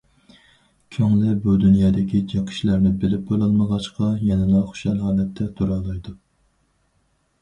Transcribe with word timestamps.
كۆڭلى 0.95 1.33
بۇ 1.43 1.53
دۇنيادىكى 1.63 2.21
جىق 2.31 2.49
ئىشلارنى 2.55 2.93
بىلىپ 3.03 3.27
بولالمىغاچقا 3.33 4.09
يەنىلا 4.31 4.63
خۇشال 4.73 4.99
ھالەتتە 5.07 5.51
تۇرالايدۇ. 5.61 6.17